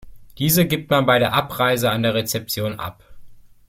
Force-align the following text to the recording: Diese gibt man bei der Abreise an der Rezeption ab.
Diese 0.39 0.65
gibt 0.65 0.89
man 0.89 1.05
bei 1.05 1.19
der 1.19 1.33
Abreise 1.33 1.91
an 1.91 2.01
der 2.01 2.15
Rezeption 2.15 2.79
ab. 2.79 3.03